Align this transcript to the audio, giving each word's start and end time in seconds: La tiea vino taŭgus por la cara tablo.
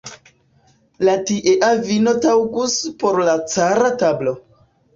La 1.09 1.13
tiea 1.31 1.69
vino 1.91 2.15
taŭgus 2.25 2.79
por 3.05 3.23
la 3.31 3.39
cara 3.55 3.95
tablo. 4.05 4.39